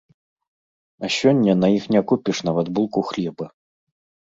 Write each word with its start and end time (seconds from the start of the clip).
А 1.07 1.09
сёння 1.17 1.53
на 1.61 1.67
іх 1.77 1.83
не 1.97 2.01
купіш 2.13 2.37
нават 2.49 2.73
булку 2.81 3.07
хлеба. 3.13 3.45